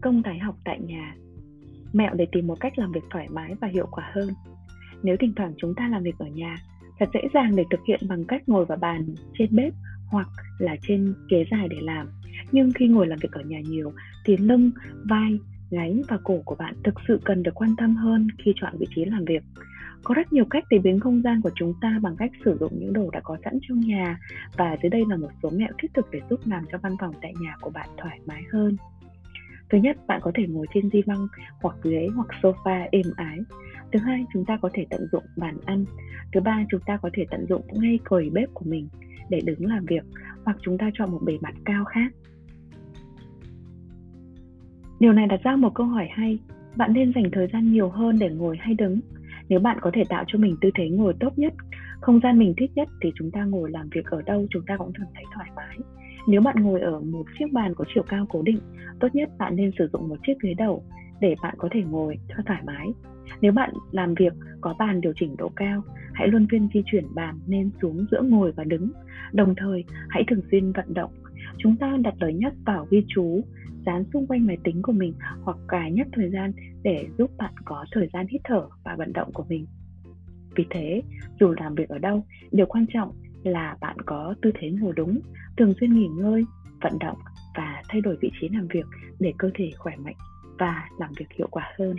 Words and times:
công 0.00 0.22
tái 0.22 0.38
học 0.38 0.56
tại 0.64 0.80
nhà. 0.80 1.14
Mẹo 1.92 2.14
để 2.14 2.26
tìm 2.32 2.46
một 2.46 2.60
cách 2.60 2.78
làm 2.78 2.92
việc 2.92 3.04
thoải 3.10 3.28
mái 3.30 3.54
và 3.60 3.68
hiệu 3.68 3.86
quả 3.90 4.10
hơn. 4.14 4.28
Nếu 5.02 5.16
thỉnh 5.20 5.32
thoảng 5.36 5.54
chúng 5.58 5.74
ta 5.74 5.88
làm 5.88 6.02
việc 6.02 6.18
ở 6.18 6.26
nhà, 6.26 6.56
thật 6.98 7.08
dễ 7.14 7.20
dàng 7.34 7.56
để 7.56 7.64
thực 7.70 7.80
hiện 7.88 8.00
bằng 8.08 8.24
cách 8.28 8.48
ngồi 8.48 8.64
vào 8.64 8.78
bàn 8.78 9.14
trên 9.38 9.56
bếp 9.56 9.72
hoặc 10.06 10.28
là 10.58 10.76
trên 10.82 11.14
ghế 11.30 11.44
dài 11.50 11.68
để 11.68 11.76
làm. 11.80 12.08
Nhưng 12.52 12.70
khi 12.74 12.88
ngồi 12.88 13.06
làm 13.06 13.18
việc 13.22 13.32
ở 13.32 13.42
nhà 13.42 13.60
nhiều 13.60 13.92
thì 14.24 14.36
lưng, 14.36 14.70
vai, 15.08 15.38
gáy 15.70 16.02
và 16.08 16.18
cổ 16.24 16.42
của 16.44 16.54
bạn 16.54 16.74
thực 16.84 16.94
sự 17.08 17.20
cần 17.24 17.42
được 17.42 17.54
quan 17.54 17.76
tâm 17.76 17.96
hơn 17.96 18.28
khi 18.38 18.52
chọn 18.56 18.72
vị 18.78 18.86
trí 18.94 19.04
làm 19.04 19.24
việc. 19.24 19.42
Có 20.04 20.14
rất 20.14 20.32
nhiều 20.32 20.44
cách 20.50 20.64
để 20.70 20.78
biến 20.78 21.00
không 21.00 21.22
gian 21.22 21.40
của 21.42 21.50
chúng 21.54 21.74
ta 21.80 21.98
bằng 22.02 22.16
cách 22.16 22.30
sử 22.44 22.56
dụng 22.60 22.72
những 22.78 22.92
đồ 22.92 23.10
đã 23.10 23.20
có 23.24 23.36
sẵn 23.44 23.58
trong 23.68 23.80
nhà 23.80 24.18
và 24.56 24.76
dưới 24.82 24.90
đây 24.90 25.04
là 25.08 25.16
một 25.16 25.30
số 25.42 25.50
mẹo 25.50 25.68
thiết 25.78 25.94
thực 25.94 26.06
để 26.10 26.20
giúp 26.30 26.40
làm 26.44 26.64
cho 26.72 26.78
văn 26.78 26.96
phòng 27.00 27.14
tại 27.22 27.32
nhà 27.40 27.54
của 27.60 27.70
bạn 27.70 27.88
thoải 27.96 28.20
mái 28.26 28.42
hơn. 28.52 28.76
Thứ 29.70 29.78
nhất, 29.78 29.96
bạn 30.06 30.20
có 30.22 30.32
thể 30.34 30.46
ngồi 30.46 30.66
trên 30.74 30.90
di 30.90 31.02
văng 31.02 31.26
hoặc 31.62 31.76
ghế 31.82 32.08
hoặc 32.16 32.28
sofa 32.42 32.88
êm 32.92 33.06
ái. 33.16 33.38
Thứ 33.92 33.98
hai, 33.98 34.24
chúng 34.32 34.44
ta 34.44 34.58
có 34.62 34.70
thể 34.72 34.86
tận 34.90 35.00
dụng 35.12 35.24
bàn 35.36 35.56
ăn. 35.64 35.84
Thứ 36.32 36.40
ba, 36.40 36.64
chúng 36.70 36.80
ta 36.86 36.96
có 37.02 37.10
thể 37.12 37.26
tận 37.30 37.46
dụng 37.48 37.62
ngay 37.72 37.98
quầy 38.08 38.30
bếp 38.30 38.48
của 38.54 38.64
mình 38.68 38.88
để 39.28 39.40
đứng 39.44 39.66
làm 39.66 39.84
việc 39.86 40.04
hoặc 40.44 40.56
chúng 40.62 40.78
ta 40.78 40.90
chọn 40.94 41.10
một 41.10 41.20
bề 41.22 41.38
mặt 41.40 41.54
cao 41.64 41.84
khác. 41.84 42.12
Điều 45.00 45.12
này 45.12 45.26
đặt 45.26 45.40
ra 45.42 45.56
một 45.56 45.74
câu 45.74 45.86
hỏi 45.86 46.08
hay, 46.10 46.38
bạn 46.76 46.92
nên 46.92 47.12
dành 47.14 47.30
thời 47.32 47.48
gian 47.52 47.72
nhiều 47.72 47.88
hơn 47.88 48.18
để 48.18 48.30
ngồi 48.30 48.56
hay 48.60 48.74
đứng? 48.74 49.00
Nếu 49.50 49.60
bạn 49.60 49.78
có 49.80 49.90
thể 49.94 50.02
tạo 50.08 50.24
cho 50.26 50.38
mình 50.38 50.56
tư 50.60 50.70
thế 50.74 50.88
ngồi 50.88 51.14
tốt 51.20 51.38
nhất, 51.38 51.54
không 52.00 52.20
gian 52.22 52.38
mình 52.38 52.54
thích 52.56 52.70
nhất 52.74 52.88
thì 53.02 53.12
chúng 53.14 53.30
ta 53.30 53.44
ngồi 53.44 53.70
làm 53.70 53.88
việc 53.92 54.06
ở 54.06 54.22
đâu 54.22 54.46
chúng 54.50 54.62
ta 54.66 54.76
cũng 54.76 54.92
thường 54.92 55.08
thấy 55.14 55.24
thoải 55.34 55.50
mái. 55.56 55.76
Nếu 56.28 56.40
bạn 56.40 56.56
ngồi 56.58 56.80
ở 56.80 57.00
một 57.00 57.24
chiếc 57.38 57.52
bàn 57.52 57.74
có 57.74 57.84
chiều 57.94 58.02
cao 58.08 58.26
cố 58.28 58.42
định, 58.42 58.58
tốt 59.00 59.08
nhất 59.12 59.28
bạn 59.38 59.56
nên 59.56 59.70
sử 59.78 59.88
dụng 59.92 60.08
một 60.08 60.16
chiếc 60.26 60.34
ghế 60.42 60.54
đầu 60.54 60.84
để 61.20 61.34
bạn 61.42 61.54
có 61.58 61.68
thể 61.72 61.82
ngồi 61.82 62.16
cho 62.28 62.42
thoải 62.46 62.62
mái. 62.66 62.86
Nếu 63.40 63.52
bạn 63.52 63.70
làm 63.92 64.14
việc 64.14 64.32
có 64.60 64.74
bàn 64.78 65.00
điều 65.00 65.12
chỉnh 65.16 65.36
độ 65.36 65.48
cao, 65.56 65.82
hãy 66.12 66.28
luôn 66.28 66.46
phiên 66.50 66.68
di 66.74 66.82
chuyển 66.86 67.04
bàn 67.14 67.38
nên 67.46 67.70
xuống 67.82 68.06
giữa 68.10 68.22
ngồi 68.22 68.52
và 68.52 68.64
đứng. 68.64 68.90
Đồng 69.32 69.54
thời, 69.56 69.84
hãy 70.08 70.24
thường 70.28 70.42
xuyên 70.50 70.72
vận 70.72 70.94
động. 70.94 71.10
Chúng 71.58 71.76
ta 71.76 71.96
đặt 72.02 72.14
lời 72.20 72.34
nhắc 72.34 72.52
vào 72.66 72.86
ghi 72.90 73.04
chú, 73.08 73.40
dán 73.86 74.04
xung 74.12 74.26
quanh 74.26 74.46
máy 74.46 74.58
tính 74.64 74.82
của 74.82 74.92
mình 74.92 75.14
hoặc 75.42 75.56
cài 75.68 75.92
nhắc 75.92 76.06
thời 76.12 76.30
gian 76.30 76.52
để 76.82 77.06
giúp 77.18 77.30
bạn 77.38 77.54
có 77.64 77.84
thời 77.92 78.08
gian 78.12 78.26
hít 78.26 78.40
thở 78.44 78.68
và 78.84 78.94
vận 78.98 79.12
động 79.12 79.32
của 79.32 79.44
mình. 79.48 79.66
Vì 80.56 80.64
thế, 80.70 81.02
dù 81.40 81.54
làm 81.60 81.74
việc 81.74 81.88
ở 81.88 81.98
đâu, 81.98 82.24
điều 82.52 82.66
quan 82.66 82.86
trọng 82.94 83.12
là 83.44 83.76
bạn 83.80 83.96
có 84.06 84.34
tư 84.42 84.50
thế 84.58 84.70
ngồi 84.70 84.92
đúng, 84.96 85.20
thường 85.56 85.74
xuyên 85.80 85.94
nghỉ 85.94 86.06
ngơi, 86.06 86.44
vận 86.80 86.98
động 87.00 87.18
và 87.56 87.82
thay 87.88 88.00
đổi 88.00 88.16
vị 88.20 88.30
trí 88.40 88.48
làm 88.48 88.68
việc 88.68 88.86
để 89.18 89.32
cơ 89.38 89.50
thể 89.54 89.70
khỏe 89.78 89.96
mạnh 89.96 90.16
và 90.58 90.88
làm 90.98 91.12
việc 91.18 91.26
hiệu 91.38 91.48
quả 91.50 91.72
hơn. 91.78 91.96